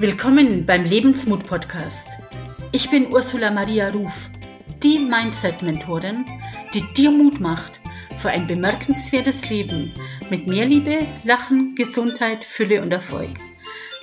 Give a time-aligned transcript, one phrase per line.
[0.00, 2.06] Willkommen beim Lebensmut Podcast.
[2.70, 4.30] Ich bin Ursula Maria Ruf,
[4.80, 6.24] die Mindset-Mentorin,
[6.72, 7.80] die dir Mut macht
[8.16, 9.92] für ein bemerkenswertes Leben
[10.30, 13.38] mit mehr Liebe, Lachen, Gesundheit, Fülle und Erfolg.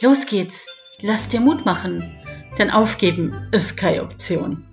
[0.02, 0.68] Los geht's,
[1.00, 2.14] lass dir Mut machen,
[2.60, 4.68] denn aufgeben ist keine Option.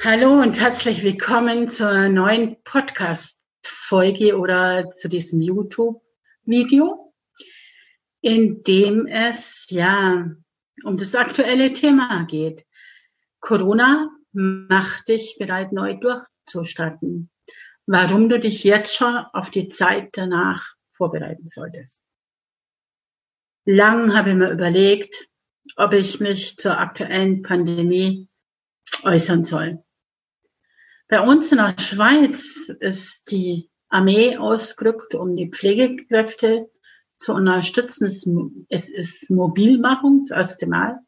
[0.00, 7.07] Hallo und herzlich willkommen zur neuen Podcast-Folge oder zu diesem YouTube-Video in
[8.22, 10.30] dem es ja
[10.84, 12.64] um das aktuelle Thema geht.
[13.40, 17.30] Corona macht dich bereit, neu durchzustarten.
[17.86, 22.02] Warum du dich jetzt schon auf die Zeit danach vorbereiten solltest.
[23.64, 25.28] Lang habe ich mir überlegt,
[25.76, 28.28] ob ich mich zur aktuellen Pandemie
[29.04, 29.82] äußern soll.
[31.08, 36.70] Bei uns in der Schweiz ist die Armee ausgerückt, um die Pflegekräfte
[37.18, 38.66] zu unterstützen.
[38.68, 41.00] Es ist Mobilmachung, das erste Mal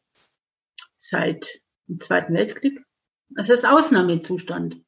[0.97, 2.79] seit dem Zweiten Weltkrieg.
[3.35, 4.83] Es ist Ausnahmezustand.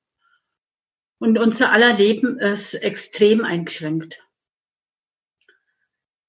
[1.19, 4.21] Und unser aller Leben ist extrem eingeschränkt.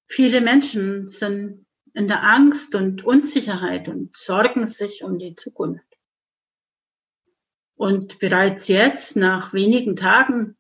[0.07, 5.85] Viele Menschen sind in der Angst und Unsicherheit und sorgen sich um die Zukunft.
[7.77, 10.57] Und bereits jetzt, nach wenigen Tagen,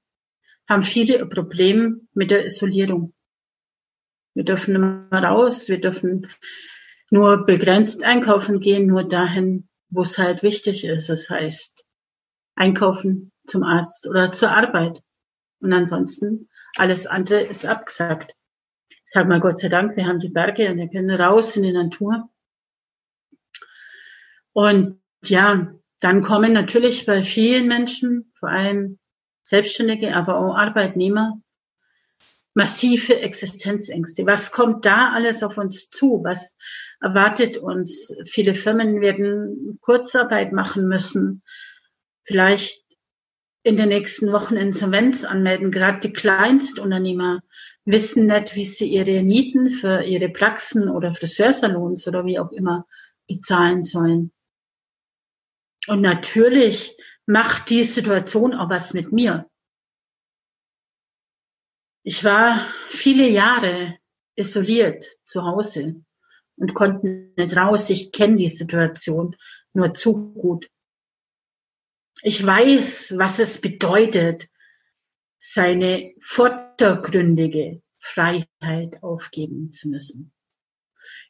[0.68, 3.13] haben viele ein Problem mit der Isolierung.
[4.34, 6.28] Wir dürfen immer raus, wir dürfen
[7.10, 11.08] nur begrenzt einkaufen gehen, nur dahin, wo es halt wichtig ist.
[11.08, 11.86] Das heißt,
[12.56, 15.02] einkaufen zum Arzt oder zur Arbeit.
[15.60, 18.34] Und ansonsten alles andere ist abgesagt.
[18.88, 21.62] Ich sag mal Gott sei Dank, wir haben die Berge und wir können raus in
[21.62, 22.28] die Natur.
[24.52, 28.98] Und ja, dann kommen natürlich bei vielen Menschen, vor allem
[29.42, 31.40] Selbstständige, aber auch Arbeitnehmer,
[32.55, 34.24] massive Existenzängste.
[34.27, 36.22] Was kommt da alles auf uns zu?
[36.24, 36.56] Was
[37.01, 38.17] erwartet uns?
[38.27, 41.42] Viele Firmen werden Kurzarbeit machen müssen,
[42.24, 42.83] vielleicht
[43.64, 45.73] in den nächsten Wochen Insolvenz anmelden.
[45.73, 47.40] Gerade die Kleinstunternehmer
[47.84, 52.86] wissen nicht, wie sie ihre Mieten für ihre Praxen oder Friseursalons oder wie auch immer
[53.27, 54.33] bezahlen sollen.
[55.86, 56.96] Und natürlich
[57.27, 59.48] macht die Situation auch was mit mir.
[62.06, 63.98] Ich war viele Jahre
[64.36, 66.04] isoliert zu Hause
[66.56, 67.88] und konnte nicht raus.
[67.88, 69.34] Ich kenne die Situation
[69.72, 70.70] nur zu gut.
[72.20, 74.48] Ich weiß, was es bedeutet,
[75.38, 80.34] seine vordergründige Freiheit aufgeben zu müssen.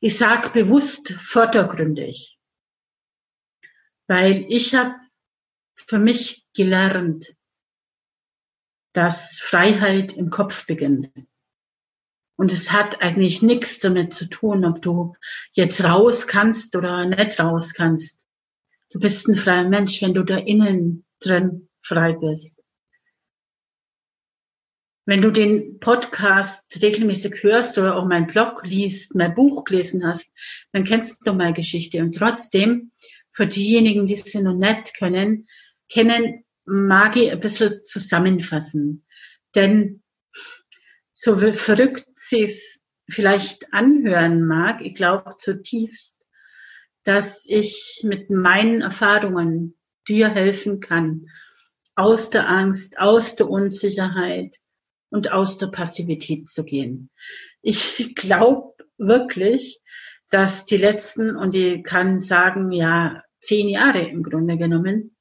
[0.00, 2.36] Ich sage bewusst vordergründig,
[4.08, 4.96] weil ich habe
[5.74, 7.36] für mich gelernt,
[8.94, 11.10] dass Freiheit im Kopf beginnt.
[12.36, 15.14] Und es hat eigentlich nichts damit zu tun, ob du
[15.52, 18.26] jetzt raus kannst oder nicht raus kannst.
[18.90, 22.64] Du bist ein freier Mensch, wenn du da innen drin frei bist.
[25.06, 30.32] Wenn du den Podcast regelmäßig hörst oder auch mein Blog liest, mein Buch gelesen hast,
[30.72, 32.00] dann kennst du meine Geschichte.
[32.00, 32.92] Und trotzdem,
[33.32, 35.46] für diejenigen, die sie noch nicht können,
[35.90, 39.04] kennen, mag ich ein bisschen zusammenfassen.
[39.54, 40.02] Denn
[41.12, 46.18] so verrückt sie es vielleicht anhören mag, ich glaube zutiefst,
[47.04, 49.76] dass ich mit meinen Erfahrungen
[50.08, 51.26] dir helfen kann,
[51.94, 54.56] aus der Angst, aus der Unsicherheit
[55.10, 57.10] und aus der Passivität zu gehen.
[57.62, 59.80] Ich glaube wirklich,
[60.30, 65.13] dass die letzten, und ich kann sagen, ja, zehn Jahre im Grunde genommen,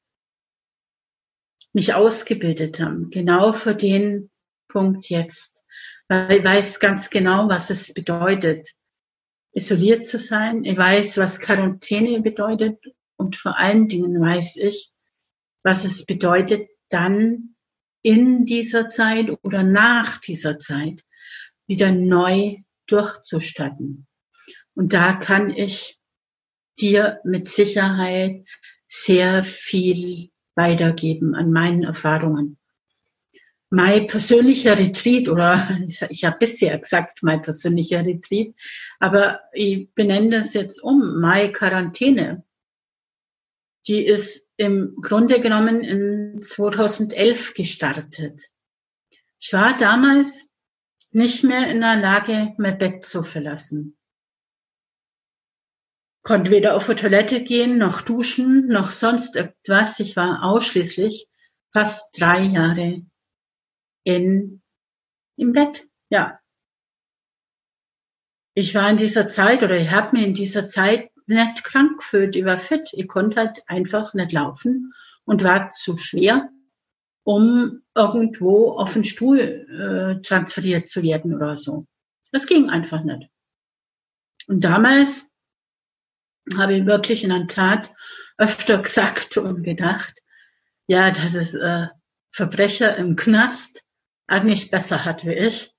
[1.73, 4.29] mich ausgebildet haben, genau für den
[4.67, 5.65] Punkt jetzt.
[6.07, 8.69] Weil ich weiß ganz genau, was es bedeutet,
[9.53, 10.63] isoliert zu sein.
[10.63, 12.79] Ich weiß, was Quarantäne bedeutet
[13.17, 14.91] und vor allen Dingen weiß ich,
[15.63, 17.55] was es bedeutet, dann
[18.01, 21.03] in dieser Zeit oder nach dieser Zeit
[21.67, 22.57] wieder neu
[22.87, 24.07] durchzustatten.
[24.75, 25.99] Und da kann ich
[26.79, 28.45] dir mit Sicherheit
[28.87, 32.57] sehr viel weitergeben an meinen Erfahrungen.
[33.69, 35.79] Mein persönlicher Retreat oder
[36.09, 38.53] ich habe bisher gesagt mein persönlicher Retreat,
[38.99, 42.43] aber ich benenne das jetzt um, meine Quarantäne.
[43.87, 48.49] Die ist im Grunde genommen in 2011 gestartet.
[49.39, 50.49] Ich war damals
[51.11, 53.97] nicht mehr in der Lage, mein Bett zu verlassen
[56.23, 59.99] konnte weder auf die Toilette gehen, noch duschen, noch sonst etwas.
[59.99, 61.27] Ich war ausschließlich
[61.71, 63.05] fast drei Jahre
[64.03, 64.61] in,
[65.37, 66.39] im Bett, ja.
[68.53, 72.35] ich war in dieser Zeit oder ich habe mir in dieser Zeit nicht krank gefühlt,
[72.35, 72.89] ich war fit.
[72.93, 74.93] Ich konnte halt einfach nicht laufen
[75.25, 76.49] und war zu schwer,
[77.23, 81.87] um irgendwo auf den Stuhl äh, transferiert zu werden oder so.
[82.31, 83.29] Das ging einfach nicht.
[84.47, 85.32] Und damals
[86.57, 87.93] habe ich wirklich in der Tat
[88.37, 90.13] öfter gesagt und gedacht,
[90.87, 91.87] ja, dass es äh,
[92.31, 93.83] Verbrecher im Knast
[94.27, 95.71] eigentlich besser hat wie ich,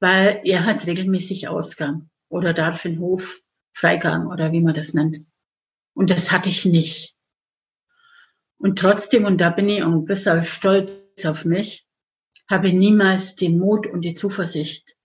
[0.00, 3.40] weil er hat regelmäßig Ausgang oder darf in Hof
[3.74, 5.18] Freigang oder wie man das nennt.
[5.94, 7.14] Und das hatte ich nicht.
[8.58, 11.86] Und trotzdem, und da bin ich ein bisschen stolz auf mich,
[12.48, 14.96] habe ich niemals den Mut und die Zuversicht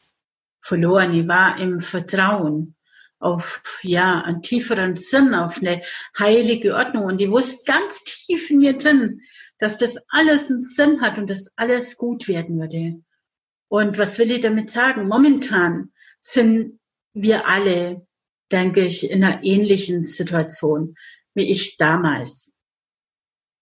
[0.62, 1.14] verloren.
[1.14, 2.76] Ich war im Vertrauen
[3.19, 5.81] auf, ja, einen tieferen Sinn, auf eine
[6.18, 7.06] heilige Ordnung.
[7.06, 9.22] Und ich wusste ganz tief in mir drin,
[9.60, 13.02] dass das alles einen Sinn hat und dass alles gut werden würde.
[13.69, 15.08] Und was will ich damit sagen?
[15.08, 15.92] Momentan
[16.22, 16.80] sind
[17.14, 18.06] wir alle,
[18.52, 20.96] denke ich, in einer ähnlichen Situation
[21.38, 22.52] wie ich damals.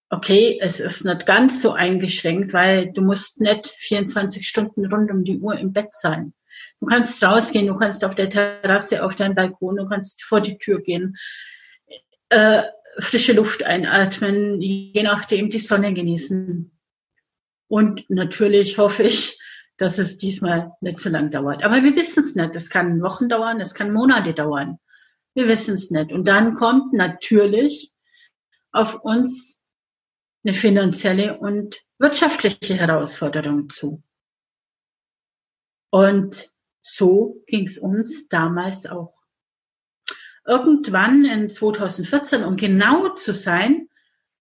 [0.09, 5.25] Okay, es ist nicht ganz so eingeschränkt, weil du musst nicht 24 Stunden rund um
[5.25, 6.33] die Uhr im Bett sein.
[6.79, 10.57] Du kannst rausgehen, du kannst auf der Terrasse, auf deinen Balkon, du kannst vor die
[10.57, 11.15] Tür gehen,
[12.29, 12.63] äh,
[12.99, 16.71] frische Luft einatmen, je nachdem die Sonne genießen.
[17.67, 19.39] Und natürlich hoffe ich,
[19.77, 21.63] dass es diesmal nicht so lang dauert.
[21.63, 22.55] Aber wir wissen es nicht.
[22.55, 24.79] Es kann Wochen dauern, es kann Monate dauern.
[25.33, 26.11] Wir wissen es nicht.
[26.11, 27.91] Und dann kommt natürlich
[28.71, 29.59] auf uns
[30.45, 34.03] eine finanzielle und wirtschaftliche Herausforderung zu.
[35.95, 36.51] Und
[36.81, 39.13] so ging es uns damals auch.
[40.45, 43.87] Irgendwann in 2014, um genau zu sein,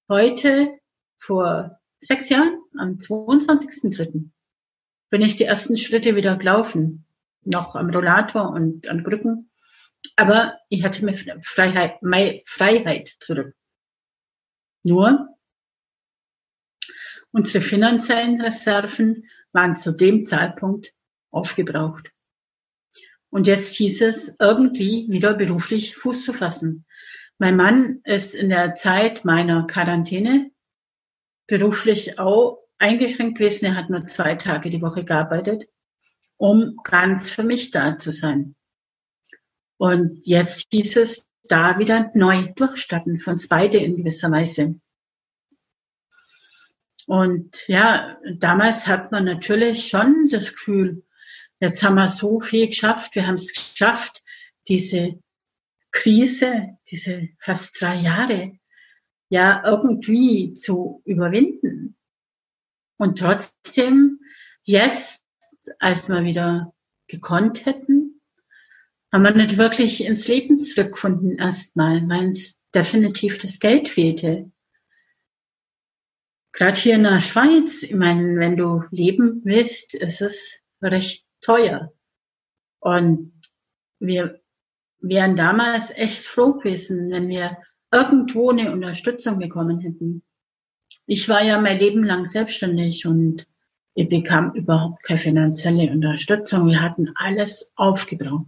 [0.09, 0.77] heute
[1.17, 4.31] vor sechs Jahren, am 22.03.,
[5.11, 7.07] bin ich die ersten Schritte wieder gelaufen.
[7.45, 9.49] Noch am Rollator und an Krücken.
[10.17, 11.15] Aber ich hatte mir
[11.45, 13.55] Freiheit, meine Freiheit zurück.
[14.83, 15.29] Nur,
[17.31, 20.93] unsere finanziellen Reserven waren zu dem Zeitpunkt
[21.35, 22.11] aufgebraucht.
[23.31, 26.87] Und jetzt hieß es, irgendwie wieder beruflich Fuß zu fassen.
[27.39, 30.53] Mein Mann ist in der Zeit meiner Quarantäne
[31.47, 33.67] beruflich auch eingeschränkt gewesen.
[33.67, 35.69] Er hat nur zwei Tage die Woche gearbeitet,
[36.37, 38.55] um ganz für mich da zu sein.
[39.79, 44.81] Und jetzt hieß es, da wieder neu durchstarten, für uns beide in gewisser Weise.
[47.07, 51.03] Und ja, damals hat man natürlich schon das Gefühl,
[51.61, 53.15] Jetzt haben wir so viel geschafft.
[53.15, 54.23] Wir haben es geschafft,
[54.69, 55.21] diese
[55.91, 58.59] Krise, diese fast drei Jahre,
[59.29, 61.97] ja, irgendwie zu überwinden.
[62.97, 64.21] Und trotzdem,
[64.63, 65.25] jetzt,
[65.79, 66.75] als wir wieder
[67.07, 68.21] gekonnt hätten,
[69.13, 74.51] haben wir nicht wirklich ins Leben zurückgefunden erstmal, weil es definitiv das Geld fehlte.
[76.53, 81.93] Gerade hier in der Schweiz, ich meine, wenn du leben willst, ist es recht teuer.
[82.81, 83.33] Und
[83.99, 84.41] wir
[85.01, 87.59] wären damals echt froh gewesen, wenn wir
[87.93, 90.23] irgendwo eine Unterstützung bekommen hätten.
[91.07, 93.47] Ich war ja mein Leben lang selbstständig und
[93.95, 96.67] ich bekam überhaupt keine finanzielle Unterstützung.
[96.69, 98.47] Wir hatten alles aufgebraucht.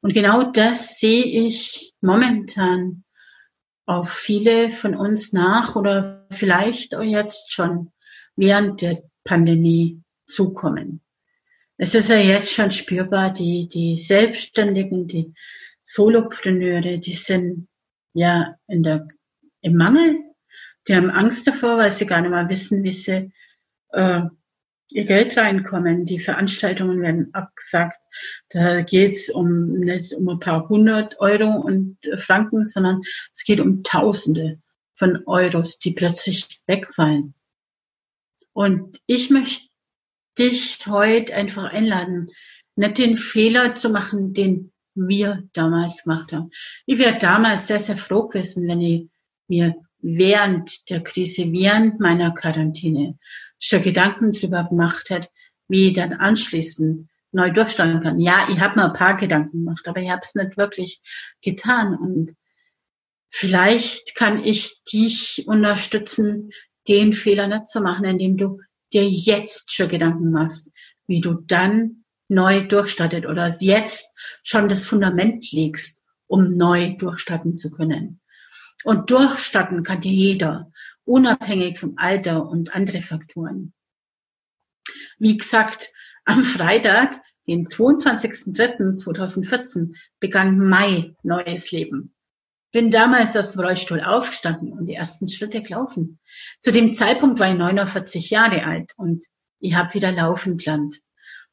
[0.00, 3.04] Und genau das sehe ich momentan
[3.86, 7.92] auf viele von uns nach oder vielleicht auch jetzt schon
[8.36, 11.03] während der Pandemie zukommen.
[11.76, 15.34] Es ist ja jetzt schon spürbar, die, die Selbstständigen, die
[15.82, 17.68] Solopreneure, die sind
[18.12, 19.08] ja in der,
[19.60, 20.18] im Mangel.
[20.86, 23.32] Die haben Angst davor, weil sie gar nicht mal wissen, wie sie
[23.90, 24.22] äh,
[24.90, 26.04] ihr Geld reinkommen.
[26.04, 27.98] Die Veranstaltungen werden abgesagt.
[28.50, 33.00] Da geht's um nicht um ein paar hundert Euro und Franken, sondern
[33.32, 34.60] es geht um Tausende
[34.94, 37.34] von Euros, die plötzlich wegfallen.
[38.52, 39.68] Und ich möchte
[40.38, 42.30] dich heute einfach einladen,
[42.76, 46.50] nicht den Fehler zu machen, den wir damals gemacht haben.
[46.86, 49.08] Ich wäre damals sehr, sehr froh gewesen, wenn ich
[49.48, 53.18] mir während der Krise, während meiner Quarantäne
[53.58, 55.28] schon Gedanken darüber gemacht hätte,
[55.68, 58.18] wie ich dann anschließend neu durchstarten kann.
[58.18, 61.00] Ja, ich habe mir ein paar Gedanken gemacht, aber ich habe es nicht wirklich
[61.42, 61.96] getan.
[61.96, 62.36] Und
[63.28, 66.50] vielleicht kann ich dich unterstützen,
[66.86, 68.60] den Fehler nicht zu machen, indem du
[68.94, 70.70] dir jetzt schon Gedanken machst,
[71.06, 74.08] wie du dann neu durchstartet oder jetzt
[74.42, 78.20] schon das Fundament legst, um neu durchstarten zu können.
[78.84, 80.70] Und durchstarten kann dir jeder,
[81.04, 83.74] unabhängig vom Alter und andere Faktoren.
[85.18, 85.90] Wie gesagt,
[86.24, 92.14] am Freitag den 22.03.2014 begann mein neues Leben.
[92.74, 96.18] Bin damals aus dem Rollstuhl aufgestanden und die ersten Schritte gelaufen.
[96.60, 99.24] Zu dem Zeitpunkt war ich 49 Jahre alt und
[99.60, 101.00] ich habe wieder laufen gelernt.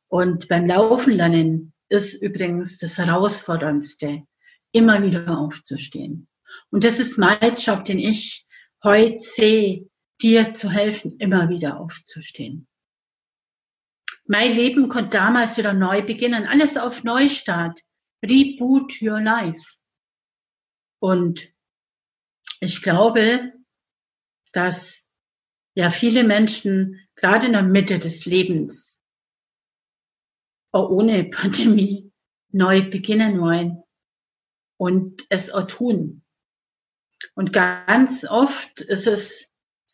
[0.07, 4.23] Und beim Laufen lernen ist übrigens das Herausforderndste,
[4.71, 6.27] immer wieder aufzustehen.
[6.71, 8.47] Und das ist mein Job, den ich
[8.83, 9.87] heute sehe,
[10.23, 12.67] dir zu helfen, immer wieder aufzustehen.
[14.25, 17.79] Mein Leben konnte damals wieder neu beginnen, alles auf Neustart.
[18.23, 19.61] Reboot your life.
[21.01, 21.51] Und
[22.59, 23.53] ich glaube,
[24.51, 25.07] dass
[25.73, 29.01] ja viele Menschen gerade in der Mitte des Lebens
[30.71, 32.11] auch ohne Pandemie
[32.51, 33.81] neu beginnen wollen
[34.77, 36.23] und es auch tun.
[37.33, 39.51] Und ganz oft ist es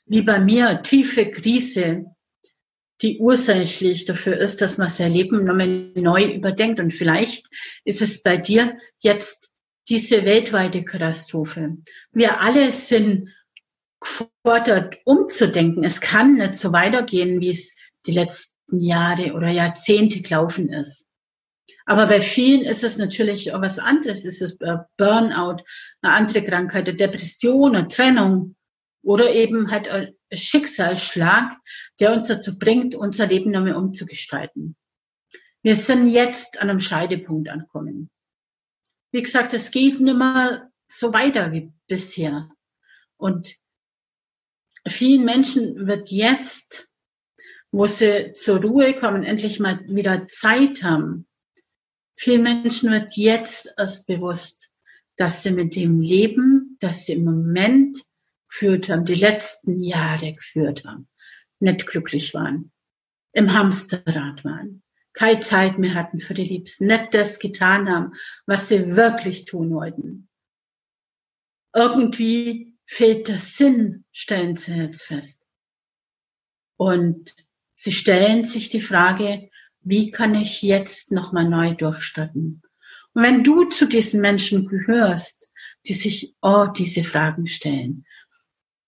[0.07, 2.05] wie bei mir tiefe Krise,
[3.01, 6.79] die ursächlich dafür ist, dass man sein Leben nochmal neu überdenkt.
[6.79, 7.47] Und vielleicht
[7.85, 9.53] ist es bei dir jetzt
[9.89, 11.77] diese weltweite Katastrophe.
[12.12, 13.29] Wir alle sind
[14.00, 15.84] gefordert, umzudenken.
[15.84, 17.75] Es kann nicht so weitergehen, wie es
[18.06, 21.06] die letzten Jahre oder Jahrzehnte gelaufen ist.
[21.86, 24.25] Aber bei vielen ist es natürlich auch was anderes.
[24.25, 25.63] Es ist Burnout,
[26.01, 28.56] eine andere Krankheit, eine Depression, eine Trennung
[29.03, 31.58] oder eben halt ein Schicksalsschlag,
[32.00, 34.75] der uns dazu bringt, unser Leben nochmal umzugestalten.
[35.63, 38.10] Wir sind jetzt an einem Scheidepunkt angekommen.
[39.11, 42.49] Wie gesagt, es geht nicht mehr so weiter wie bisher.
[43.17, 43.55] Und
[44.87, 46.87] vielen Menschen wird jetzt,
[47.71, 51.27] wo sie zur Ruhe kommen, endlich mal wieder Zeit haben.
[52.15, 54.71] Vielen Menschen wird jetzt erst bewusst,
[55.17, 57.97] dass sie mit dem Leben, das sie im Moment
[58.49, 61.07] geführt haben, die letzten Jahre geführt haben,
[61.59, 62.71] nicht glücklich waren,
[63.33, 64.83] im Hamsterrad waren,
[65.17, 68.13] keine Zeit mehr hatten für die Liebsten, nicht das getan haben,
[68.45, 70.29] was sie wirklich tun wollten.
[71.74, 75.41] Irgendwie fehlt der Sinn, stellen sie jetzt fest.
[76.77, 77.36] Und
[77.75, 79.50] sie stellen sich die Frage,
[79.81, 82.62] wie kann ich jetzt nochmal neu durchstarten?
[83.13, 85.51] Und wenn du zu diesen Menschen gehörst,
[85.88, 88.05] die sich oh, diese Fragen stellen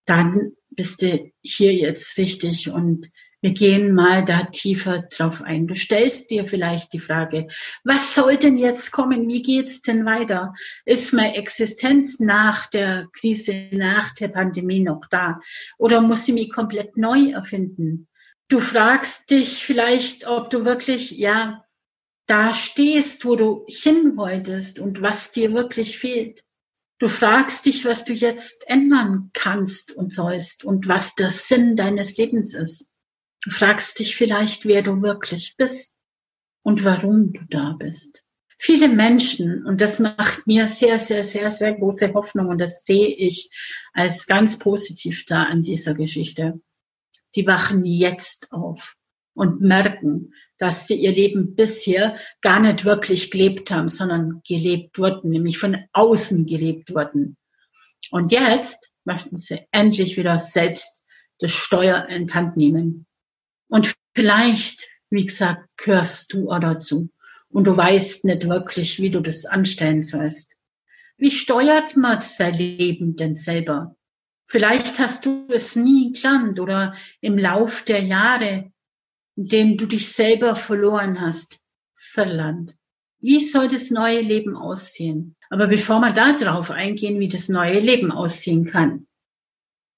[0.09, 5.67] dann bist du hier jetzt richtig und wir gehen mal da tiefer drauf ein.
[5.67, 7.48] Du stellst dir vielleicht die Frage,
[7.84, 9.27] was soll denn jetzt kommen?
[9.29, 10.53] Wie geht's denn weiter?
[10.86, 15.39] Ist meine Existenz nach der Krise, nach der Pandemie noch da?
[15.77, 18.08] Oder muss sie mich komplett neu erfinden?
[18.50, 21.63] Du fragst dich vielleicht, ob du wirklich, ja,
[22.25, 26.43] da stehst, wo du hin wolltest und was dir wirklich fehlt.
[27.00, 32.17] Du fragst dich, was du jetzt ändern kannst und sollst und was der Sinn deines
[32.17, 32.89] Lebens ist.
[33.43, 35.98] Du fragst dich vielleicht, wer du wirklich bist
[36.62, 38.24] und warum du da bist.
[38.58, 43.08] Viele Menschen, und das macht mir sehr, sehr, sehr, sehr große Hoffnung und das sehe
[43.08, 43.50] ich
[43.93, 46.60] als ganz positiv da an dieser Geschichte,
[47.36, 48.96] die wachen jetzt auf
[49.34, 55.29] und merken, dass sie ihr Leben bisher gar nicht wirklich gelebt haben, sondern gelebt wurden,
[55.29, 57.38] nämlich von außen gelebt wurden.
[58.12, 61.05] Und jetzt möchten sie endlich wieder selbst
[61.39, 63.05] das Steuer in Hand nehmen.
[64.19, 67.09] Vielleicht, wie gesagt, gehörst du auch dazu.
[67.47, 70.57] Und du weißt nicht wirklich, wie du das anstellen sollst.
[71.17, 73.95] Wie steuert man sein Leben denn selber?
[74.45, 78.73] Vielleicht hast du es nie gelernt oder im Lauf der Jahre
[79.38, 81.61] in denen du dich selber verloren hast,
[81.93, 82.75] verlernt.
[83.21, 85.38] Wie soll das neue Leben aussehen?
[85.49, 89.07] Aber bevor wir da drauf eingehen, wie das neue Leben aussehen kann,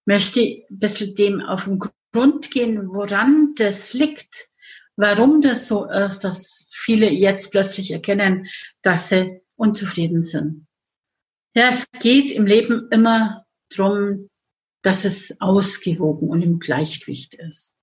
[0.05, 1.79] möchte ich ein bisschen dem auf den
[2.11, 4.49] Grund gehen, woran das liegt,
[4.95, 8.47] warum das so ist, dass viele jetzt plötzlich erkennen,
[8.81, 10.67] dass sie unzufrieden sind.
[11.55, 14.29] Ja, es geht im Leben immer darum,
[14.81, 17.75] dass es ausgewogen und im Gleichgewicht ist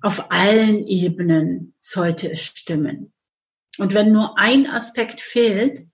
[0.00, 3.12] auf allen Ebenen sollte es stimmen.
[3.78, 5.86] Und wenn nur ein Aspekt fehlt,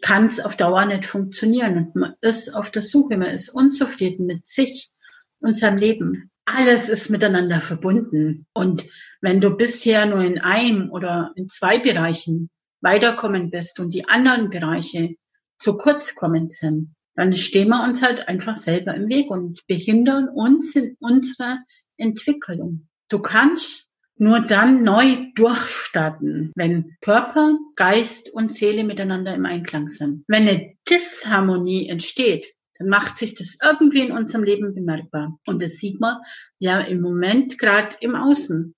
[0.00, 1.76] kann es auf Dauer nicht funktionieren.
[1.76, 4.90] Und man ist auf der Suche, man ist unzufrieden mit sich
[5.40, 6.30] und seinem Leben.
[6.54, 8.46] Alles ist miteinander verbunden.
[8.52, 8.86] Und
[9.20, 12.50] wenn du bisher nur in einem oder in zwei Bereichen
[12.82, 15.14] weiterkommen bist und die anderen Bereiche
[15.58, 20.28] zu kurz kommen sind, dann stehen wir uns halt einfach selber im Weg und behindern
[20.28, 21.58] uns in unserer
[21.96, 22.88] Entwicklung.
[23.08, 30.24] Du kannst nur dann neu durchstarten, wenn Körper, Geist und Seele miteinander im Einklang sind.
[30.28, 35.38] Wenn eine Disharmonie entsteht, dann macht sich das irgendwie in unserem Leben bemerkbar.
[35.46, 36.18] Und das sieht man
[36.58, 38.74] ja im Moment gerade im Außen.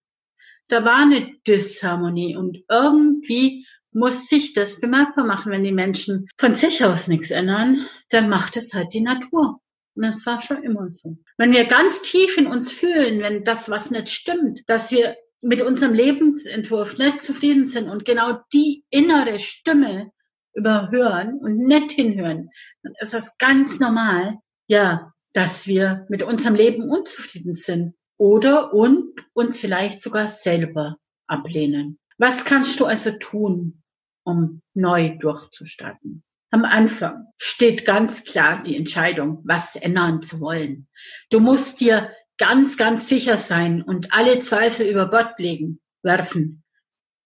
[0.69, 6.55] da war eine Disharmonie und irgendwie muss sich das bemerkbar machen, wenn die Menschen von
[6.55, 9.61] sich aus nichts ändern, dann macht es halt die Natur.
[9.95, 11.17] Und das war schon immer so.
[11.37, 15.63] Wenn wir ganz tief in uns fühlen, wenn das was nicht stimmt, dass wir mit
[15.63, 20.11] unserem Lebensentwurf nicht zufrieden sind und genau die innere Stimme
[20.55, 22.51] überhören und nicht hinhören,
[22.83, 29.13] dann ist das ganz normal, ja, dass wir mit unserem Leben unzufrieden sind oder und
[29.33, 30.97] uns vielleicht sogar selber
[31.27, 31.99] ablehnen.
[32.19, 33.83] Was kannst du also tun,
[34.25, 36.23] um neu durchzustarten?
[36.51, 40.87] Am Anfang steht ganz klar die Entscheidung, was ändern zu wollen.
[41.31, 46.64] Du musst dir ganz, ganz sicher sein und alle Zweifel über Gott legen, werfen,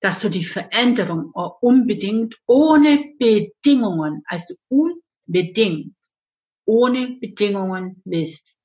[0.00, 5.94] dass du die Veränderung unbedingt ohne Bedingungen, also unbedingt,
[6.64, 8.56] ohne Bedingungen willst.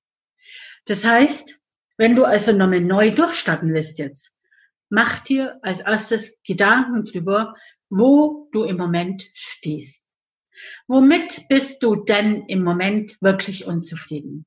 [0.85, 1.59] Das heißt,
[1.97, 4.31] wenn du also nochmal neu durchstarten willst jetzt,
[4.89, 7.55] mach dir als erstes Gedanken drüber,
[7.89, 10.05] wo du im Moment stehst.
[10.87, 14.45] Womit bist du denn im Moment wirklich unzufrieden?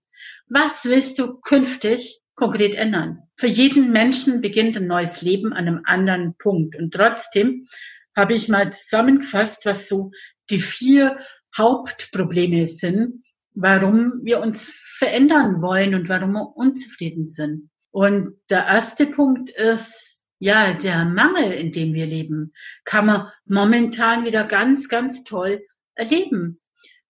[0.49, 3.23] Was willst du künftig konkret ändern?
[3.37, 6.77] Für jeden Menschen beginnt ein neues Leben an einem anderen Punkt.
[6.77, 7.67] Und trotzdem
[8.15, 10.13] habe ich mal zusammengefasst, was so
[10.49, 11.19] die vier
[11.57, 13.25] Hauptprobleme sind,
[13.55, 17.71] warum wir uns verändern wollen und warum wir unzufrieden sind.
[17.91, 22.53] Und der erste Punkt ist, ja, der Mangel, in dem wir leben,
[22.85, 26.61] kann man momentan wieder ganz, ganz toll erleben.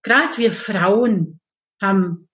[0.02, 1.40] Gerade wir Frauen
[1.80, 2.25] haben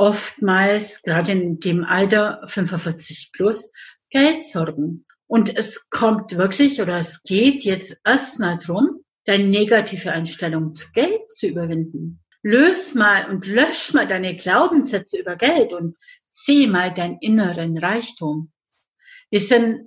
[0.00, 3.70] oftmals, gerade in dem Alter 45 plus,
[4.08, 5.04] Geldsorgen.
[5.26, 11.30] Und es kommt wirklich oder es geht jetzt erstmal drum, deine negative Einstellung zu Geld
[11.30, 12.24] zu überwinden.
[12.42, 15.96] Löse mal und lösch mal deine Glaubenssätze über Geld und
[16.30, 18.50] sieh mal deinen inneren Reichtum.
[19.28, 19.86] Wir sind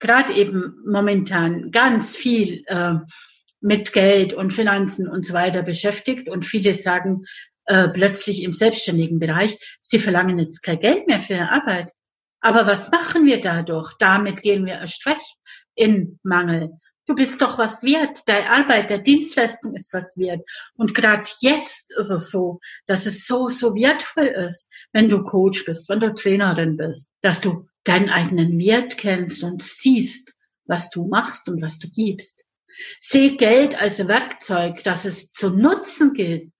[0.00, 2.94] gerade eben momentan ganz viel äh,
[3.60, 7.26] mit Geld und Finanzen und so weiter beschäftigt und viele sagen
[7.72, 11.90] äh, plötzlich im selbstständigen Bereich, sie verlangen jetzt kein Geld mehr für ihre Arbeit.
[12.40, 13.94] Aber was machen wir dadurch?
[13.98, 15.36] Damit gehen wir erst recht
[15.74, 16.72] in Mangel.
[17.06, 18.20] Du bist doch was wert.
[18.26, 20.46] Deine Arbeit, der Dienstleistung ist was wert.
[20.74, 25.64] Und gerade jetzt ist es so, dass es so, so wertvoll ist, wenn du Coach
[25.64, 30.34] bist, wenn du Trainerin bist, dass du deinen eigenen Wert kennst und siehst,
[30.66, 32.44] was du machst und was du gibst.
[33.00, 36.51] Seh Geld als Werkzeug, das es zu nutzen gilt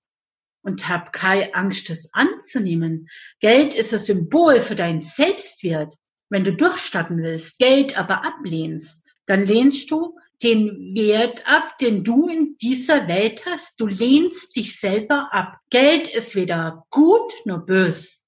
[0.63, 3.09] und hab keine Angst, es anzunehmen.
[3.41, 5.95] Geld ist das Symbol für deinen Selbstwert.
[6.29, 12.29] Wenn du durchstatten willst, Geld aber ablehnst, dann lehnst du den Wert ab, den du
[12.29, 13.81] in dieser Welt hast.
[13.81, 15.59] Du lehnst dich selber ab.
[15.71, 18.19] Geld ist weder gut noch böse.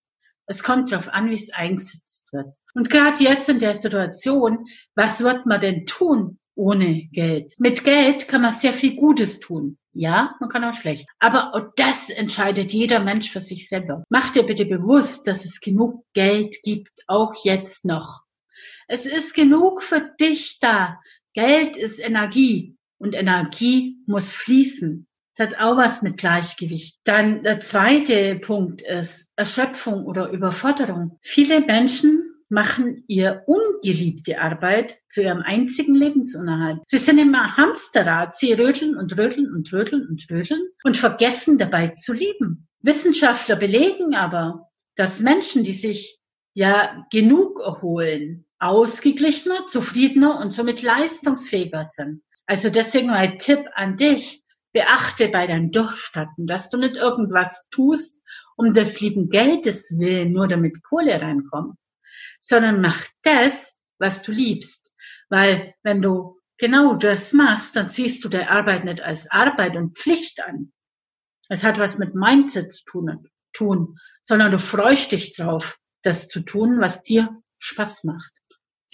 [0.47, 2.55] Es kommt darauf an, wie es eingesetzt wird.
[2.75, 7.55] Und gerade jetzt in der Situation, was wird man denn tun ohne Geld?
[7.59, 9.79] Mit Geld kann man sehr viel Gutes tun.
[9.95, 11.09] Ja, man kann auch schlecht.
[11.21, 14.05] Aber das entscheidet jeder Mensch für sich selber.
[14.09, 18.23] Mach dir bitte bewusst, dass es genug Geld gibt, auch jetzt noch.
[18.89, 21.01] Es ist genug für dich da.
[21.33, 25.07] Geld ist Energie und Energie muss fließen.
[25.37, 26.99] Das hat auch was mit Gleichgewicht.
[27.05, 31.19] Dann der zweite Punkt ist Erschöpfung oder Überforderung.
[31.23, 36.81] Viele Menschen machen ihr ungeliebte Arbeit zu ihrem einzigen Lebensunterhalt.
[36.87, 41.89] Sie sind immer Hamsterrad, sie rödeln und rödeln und rödeln und rödeln und vergessen dabei
[41.89, 42.69] zu lieben.
[42.81, 46.19] Wissenschaftler belegen aber, dass Menschen, die sich
[46.55, 52.23] ja genug erholen, ausgeglichener, zufriedener und somit leistungsfähiger sind.
[52.47, 58.23] Also deswegen mein Tipp an dich, beachte bei deinem Durchstatten, dass du nicht irgendwas tust,
[58.57, 61.77] um des lieben Geldes willen, nur damit Kohle reinkommt,
[62.45, 64.93] sondern mach das, was du liebst.
[65.29, 69.99] Weil wenn du genau das machst, dann siehst du der Arbeit nicht als Arbeit und
[69.99, 70.73] Pflicht an.
[71.49, 76.41] Es hat was mit Mindset zu tun, tun, sondern du freust dich drauf, das zu
[76.41, 77.29] tun, was dir
[77.59, 78.33] Spaß macht.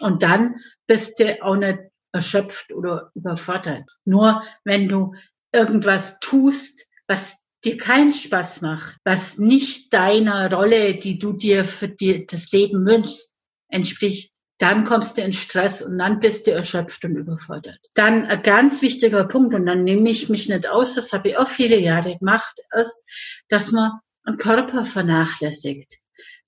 [0.00, 1.78] Und dann bist du auch nicht
[2.12, 3.90] erschöpft oder überfordert.
[4.04, 5.14] Nur wenn du
[5.52, 11.88] irgendwas tust, was dir keinen Spaß macht, was nicht deiner Rolle, die du dir für
[11.88, 13.29] dir das Leben wünschst,
[13.70, 17.78] entspricht, dann kommst du in Stress und dann bist du erschöpft und überfordert.
[17.94, 21.38] Dann ein ganz wichtiger Punkt, und dann nehme ich mich nicht aus, das habe ich
[21.38, 23.04] auch viele Jahre gemacht, ist,
[23.48, 23.92] dass man
[24.24, 25.96] einen Körper vernachlässigt.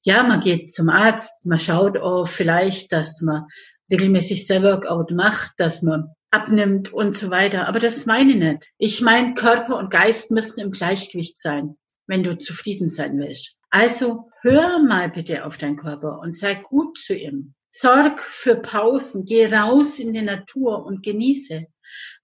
[0.02, 3.46] Ja, man geht zum Arzt, man schaut auch vielleicht, dass man
[3.90, 7.68] regelmäßig sein Workout macht, dass man abnimmt und so weiter.
[7.68, 8.68] Aber das meine ich nicht.
[8.78, 13.56] Ich meine, Körper und Geist müssen im Gleichgewicht sein, wenn du zufrieden sein willst.
[13.74, 17.54] Also hör mal bitte auf deinen Körper und sei gut zu ihm.
[17.70, 21.64] Sorg für Pausen, geh raus in die Natur und genieße.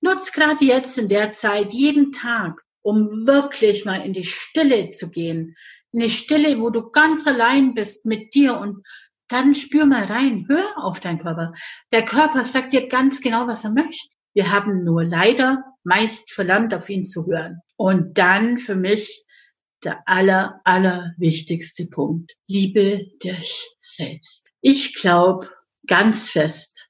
[0.02, 5.11] Nutz gerade jetzt in der Zeit jeden Tag, um wirklich mal in die Stille zu
[5.11, 5.56] gehen.
[5.90, 8.87] In die Stille, wo du ganz allein bist mit dir und
[9.28, 11.52] dann spür mal rein, hör auf deinen Körper.
[11.92, 14.14] Der Körper sagt dir ganz genau, was er möchte.
[14.34, 17.61] Wir haben nur leider meist verlernt, auf ihn zu hören.
[17.76, 19.24] Und dann für mich
[19.84, 22.34] der aller, aller wichtigste Punkt.
[22.46, 24.48] Liebe dich selbst.
[24.60, 25.48] Ich glaube
[25.86, 26.88] ganz fest,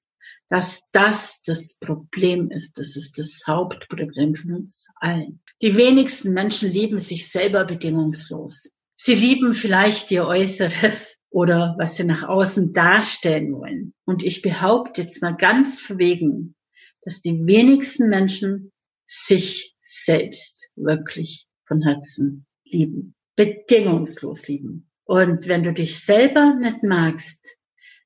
[0.48, 2.78] dass das das Problem ist.
[2.78, 5.40] Das ist das Hauptproblem von uns allen.
[5.60, 8.70] Die wenigsten Menschen lieben sich selber bedingungslos.
[8.94, 13.94] Sie lieben vielleicht ihr Äußeres oder was sie nach außen darstellen wollen.
[14.04, 16.54] Und ich behaupte jetzt mal ganz verwegen,
[17.02, 18.72] dass die wenigsten Menschen
[19.06, 24.90] sich selbst wirklich von Herzen lieben, bedingungslos lieben.
[25.04, 27.56] Und wenn du dich selber nicht magst,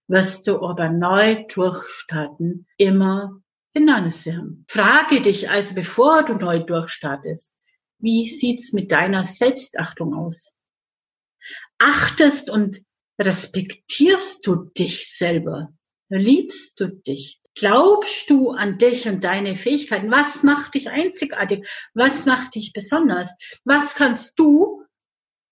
[0.09, 3.43] wirst du aber neu durchstarten, immer
[3.75, 7.53] Hindernisse Frage dich also, bevor du neu durchstartest,
[7.99, 10.53] wie sieht's mit deiner Selbstachtung aus?
[11.79, 12.83] Achtest und
[13.19, 15.73] respektierst du dich selber?
[16.11, 17.42] Liebst du dich?
[17.55, 20.11] Glaubst du an dich und deine Fähigkeiten?
[20.11, 21.69] Was macht dich einzigartig?
[21.95, 23.31] Was macht dich besonders?
[23.65, 24.85] Was kannst du,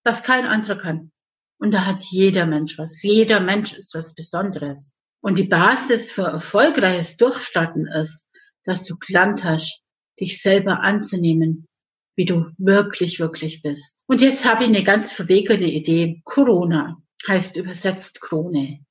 [0.03, 1.13] was kein anderer kann?
[1.59, 3.03] Und da hat jeder Mensch was.
[3.03, 4.95] Jeder Mensch ist was Besonderes.
[5.21, 8.27] Und die Basis für erfolgreiches Durchstarten ist,
[8.65, 9.83] dass du gelernt hast,
[10.19, 11.69] dich selber anzunehmen,
[12.17, 14.03] wie du wirklich, wirklich bist.
[14.07, 16.23] Und jetzt habe ich eine ganz verwegene Idee.
[16.25, 18.85] Corona heißt übersetzt Krone.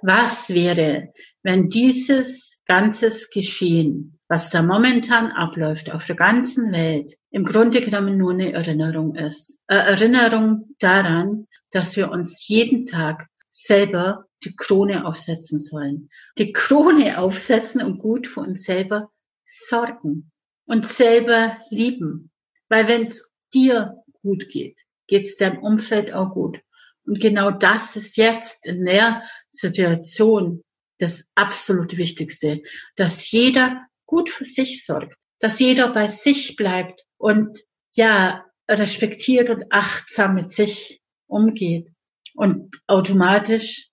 [0.00, 7.44] Was wäre, wenn dieses ganzes Geschehen, was da momentan abläuft auf der ganzen Welt, im
[7.44, 9.58] Grunde genommen nur eine Erinnerung ist.
[9.66, 16.10] Eine Erinnerung daran, dass wir uns jeden Tag selber die Krone aufsetzen sollen.
[16.38, 19.10] Die Krone aufsetzen und gut für uns selber
[19.44, 20.30] sorgen
[20.66, 22.30] und selber lieben.
[22.68, 26.60] Weil wenn es dir gut geht, geht es deinem Umfeld auch gut.
[27.06, 30.62] Und genau das ist jetzt in der Situation
[30.98, 32.62] das absolut Wichtigste,
[32.96, 37.60] dass jeder gut für sich sorgt, dass jeder bei sich bleibt und
[37.94, 41.90] ja, respektiert und achtsam mit sich umgeht.
[42.34, 43.90] Und automatisch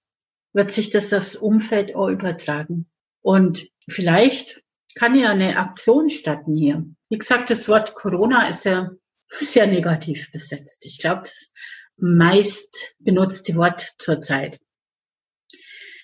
[0.53, 2.89] wird sich das aufs Umfeld auch übertragen.
[3.21, 4.63] Und vielleicht
[4.95, 6.85] kann ja eine Aktion starten hier.
[7.09, 8.91] Wie gesagt, das Wort Corona ist ja
[9.39, 10.85] sehr negativ besetzt.
[10.85, 11.51] Ich glaube, das
[11.97, 14.59] meist benutzte Wort zurzeit.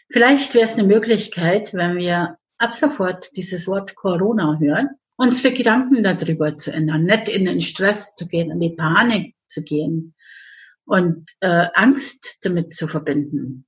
[0.10, 6.04] Vielleicht wäre es eine Möglichkeit, wenn wir ab sofort dieses Wort Corona hören, unsere Gedanken
[6.04, 10.16] darüber zu ändern, nicht in den Stress zu gehen, in die Panik zu gehen
[10.86, 13.66] und äh, Angst damit zu verbinden,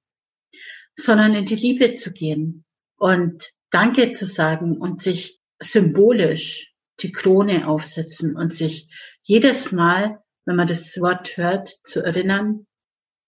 [0.95, 2.65] sondern in die Liebe zu gehen
[2.97, 8.89] und Danke zu sagen und sich symbolisch die Krone aufsetzen und sich
[9.21, 12.65] jedes Mal, wenn man das Wort hört, zu erinnern,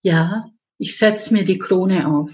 [0.02, 2.32] ja, ich setze mir die Krone auf.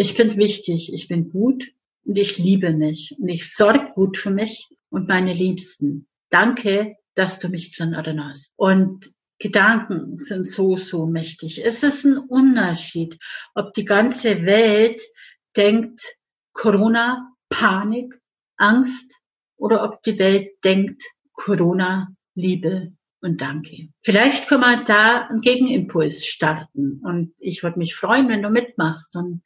[0.00, 1.72] Ich bin wichtig, ich bin gut
[2.04, 6.06] und ich liebe mich und ich sorge gut für mich und meine Liebsten.
[6.30, 8.54] Danke, dass du mich dran erinnerst.
[8.56, 11.64] Und Gedanken sind so, so mächtig.
[11.64, 13.18] Es ist ein Unterschied,
[13.56, 15.02] ob die ganze Welt
[15.56, 16.00] denkt,
[16.52, 18.20] Corona, Panik,
[18.56, 19.18] Angst
[19.56, 23.88] oder ob die Welt denkt, Corona, Liebe, und danke.
[24.02, 29.16] Vielleicht können wir da einen Gegenimpuls starten und ich würde mich freuen, wenn du mitmachst
[29.16, 29.42] und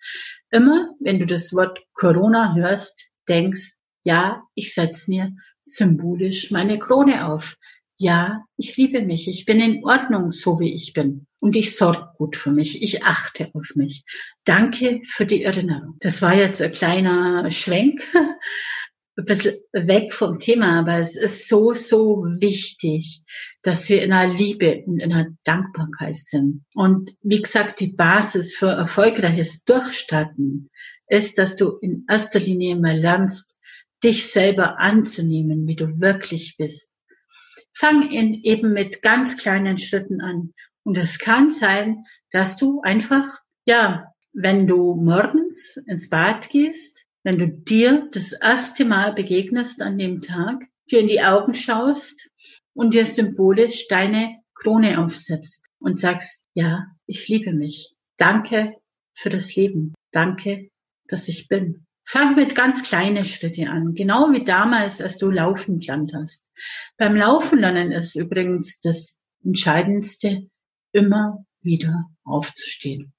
[0.51, 5.33] immer, wenn du das Wort Corona hörst, denkst, ja, ich setze mir
[5.65, 7.57] symbolisch meine Krone auf.
[7.97, 9.29] Ja, ich liebe mich.
[9.29, 11.27] Ich bin in Ordnung, so wie ich bin.
[11.39, 12.83] Und ich sorge gut für mich.
[12.83, 14.05] Ich achte auf mich.
[14.45, 15.97] Danke für die Erinnerung.
[16.01, 18.03] Das war jetzt ein kleiner Schwenk
[19.17, 23.23] ein bisschen weg vom Thema, aber es ist so, so wichtig,
[23.63, 26.65] dass wir in einer Liebe und in einer Dankbarkeit sind.
[26.75, 30.71] Und wie gesagt, die Basis für erfolgreiches Durchstarten
[31.09, 33.59] ist, dass du in erster Linie mal lernst,
[34.03, 36.91] dich selber anzunehmen, wie du wirklich bist.
[37.75, 40.55] Fang in eben mit ganz kleinen Schritten an.
[40.85, 47.39] Und es kann sein, dass du einfach, ja, wenn du morgens ins Bad gehst, wenn
[47.39, 52.31] du dir das erste Mal begegnest an dem Tag, dir in die Augen schaust
[52.75, 57.95] und dir symbolisch deine Krone aufsetzt und sagst, ja, ich liebe mich.
[58.17, 58.77] Danke
[59.15, 59.95] für das Leben.
[60.13, 60.69] Danke,
[61.09, 61.87] dass ich bin.
[62.05, 66.51] Fang mit ganz kleinen Schritten an, genau wie damals, als du laufen gelernt hast.
[66.97, 70.49] Beim Laufen lernen ist übrigens das Entscheidendste,
[70.93, 73.15] immer wieder aufzustehen.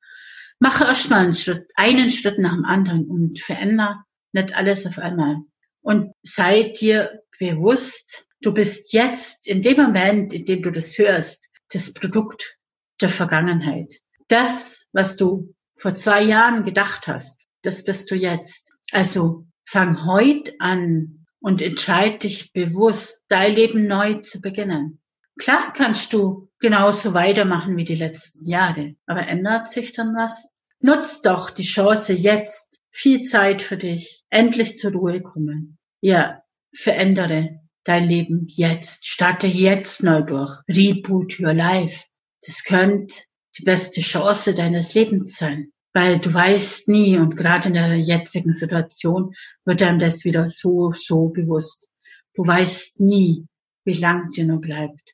[0.63, 5.39] Mache erstmal einen Schritt, einen Schritt nach dem anderen und veränder nicht alles auf einmal.
[5.81, 11.49] Und sei dir bewusst, du bist jetzt in dem Moment, in dem du das hörst,
[11.73, 12.57] das Produkt
[13.01, 13.99] der Vergangenheit.
[14.29, 18.71] Das, was du vor zwei Jahren gedacht hast, das bist du jetzt.
[18.93, 25.01] Also fang heute an und entscheide dich bewusst, dein Leben neu zu beginnen.
[25.37, 30.47] Klar kannst du genauso weitermachen wie die letzten Jahre, aber ändert sich dann was?
[30.83, 35.79] Nutz doch die Chance jetzt, viel Zeit für dich, endlich zur Ruhe kommen.
[36.01, 36.43] Ja,
[36.75, 42.05] verändere dein Leben jetzt, starte jetzt neu durch, reboot your life.
[42.45, 43.15] Das könnte
[43.57, 48.51] die beste Chance deines Lebens sein weil du weißt nie und gerade in der jetzigen
[48.51, 51.87] Situation wird einem das wieder so, so bewusst.
[52.33, 53.45] Du weißt nie,
[53.85, 55.13] wie lang dir nur bleibt.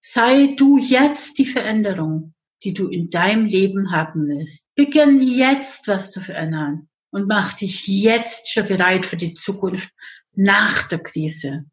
[0.00, 4.68] Sei du jetzt die Veränderung, die du in deinem Leben haben willst.
[4.74, 9.90] Beginn jetzt was zu verändern und mach dich jetzt schon bereit für die Zukunft
[10.34, 11.64] nach der Krise.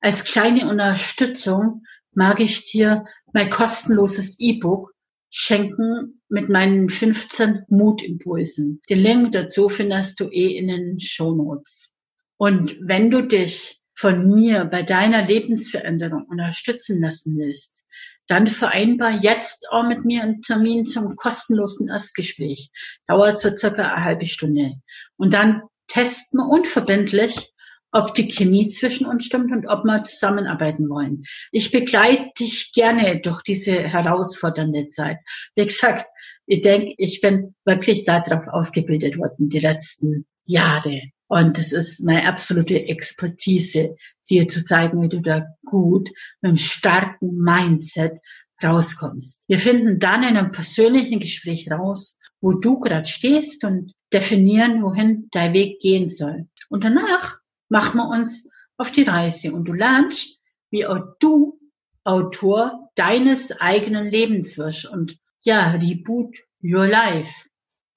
[0.00, 4.92] Als kleine Unterstützung mag ich dir mein kostenloses E-Book
[5.30, 8.82] schenken mit meinen 15 Mutimpulsen.
[8.90, 11.92] Den Link dazu findest du eh in den Shownotes.
[12.36, 17.84] Und wenn du dich von mir bei deiner Lebensveränderung unterstützen lassen willst,
[18.26, 22.70] dann vereinbar jetzt auch mit mir einen Termin zum kostenlosen Erstgespräch.
[23.06, 24.74] Dauert so circa eine halbe Stunde.
[25.16, 27.52] Und dann testen wir unverbindlich,
[27.92, 31.24] ob die Chemie zwischen uns stimmt und ob wir zusammenarbeiten wollen.
[31.50, 35.18] Ich begleite dich gerne durch diese herausfordernde Zeit.
[35.54, 36.06] Wie gesagt,
[36.46, 41.00] ich denke, ich bin wirklich darauf ausgebildet worden die letzten Jahre.
[41.28, 43.96] Und es ist meine absolute Expertise,
[44.28, 48.18] dir zu zeigen, wie du da gut mit einem starken Mindset
[48.62, 49.42] rauskommst.
[49.48, 55.28] Wir finden dann in einem persönlichen Gespräch raus, wo du gerade stehst und definieren, wohin
[55.32, 56.48] dein Weg gehen soll.
[56.68, 60.38] Und danach machen wir uns auf die Reise und du lernst,
[60.70, 61.58] wie auch du
[62.04, 67.32] Autor deines eigenen Lebens wirst und ja, reboot your life.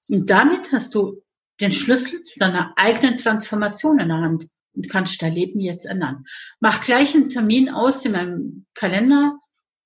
[0.08, 1.22] Und damit hast du
[1.60, 6.24] den Schlüssel zu deiner eigenen Transformation in der Hand und kannst dein Leben jetzt ändern.
[6.60, 9.38] Mach gleich einen Termin aus in meinem Kalender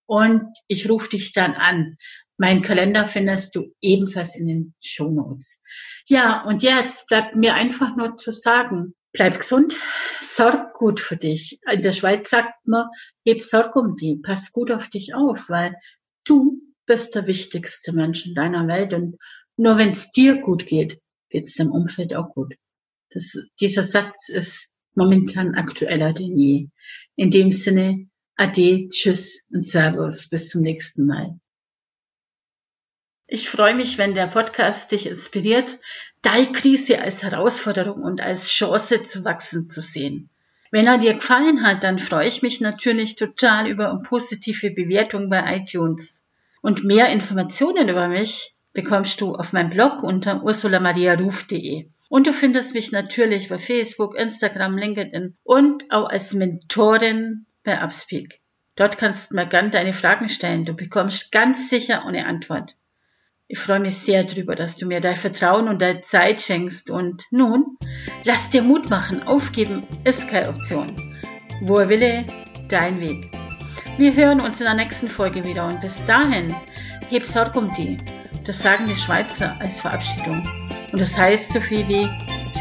[0.06, 1.96] und ich rufe dich dann an.
[2.37, 5.61] Mein Kalender findest du ebenfalls in den Show Notes.
[6.06, 9.76] Ja, und jetzt bleibt mir einfach nur zu sagen, bleib gesund,
[10.20, 11.61] sorg gut für dich.
[11.70, 12.88] In der Schweiz sagt man,
[13.24, 15.76] heb Sorg um die, pass gut auf dich auf, weil
[16.24, 19.16] du bist der wichtigste Mensch in deiner Welt und
[19.56, 21.00] nur wenn es dir gut geht,
[21.31, 22.55] geht es dem Umfeld auch gut.
[23.11, 26.69] Das, dieser Satz ist momentan aktueller denn je.
[27.16, 30.29] In dem Sinne, Ade, Tschüss und Servus.
[30.29, 31.38] Bis zum nächsten Mal.
[33.27, 35.79] Ich freue mich, wenn der Podcast dich inspiriert,
[36.23, 40.31] deine Krise als Herausforderung und als Chance zu wachsen zu sehen.
[40.73, 45.31] Wenn er dir gefallen hat, dann freue ich mich natürlich total über eine positive Bewertung
[45.31, 46.25] bei iTunes.
[46.61, 51.88] Und mehr Informationen über mich bekommst du auf meinem Blog unter ursulamariaruf.de.
[52.09, 58.40] Und du findest mich natürlich bei Facebook, Instagram, LinkedIn und auch als Mentorin bei Upspeak.
[58.76, 60.64] Dort kannst du mir gern deine Fragen stellen.
[60.64, 62.76] Du bekommst ganz sicher eine Antwort.
[63.46, 66.90] Ich freue mich sehr darüber, dass du mir dein Vertrauen und deine Zeit schenkst.
[66.90, 67.76] Und nun,
[68.24, 69.24] lass dir Mut machen.
[69.24, 70.87] Aufgeben ist keine Option.
[71.61, 72.24] Wo er wille,
[72.68, 73.30] dein Weg.
[73.98, 76.54] Wir hören uns in der nächsten Folge wieder und bis dahin,
[77.09, 77.98] heb Sorg um die.
[78.51, 80.43] Das sagen die Schweizer als Verabschiedung.
[80.91, 82.11] Und das heißt so viel wie,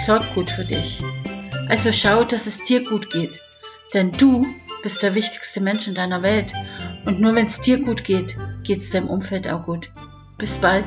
[0.05, 1.01] sorg gut für dich.
[1.67, 3.41] Also schau, dass es dir gut geht.
[3.95, 4.45] Denn du
[4.83, 6.53] bist der wichtigste Mensch in deiner Welt.
[7.05, 9.89] Und nur wenn es dir gut geht, geht es deinem Umfeld auch gut.
[10.37, 10.85] Bis bald.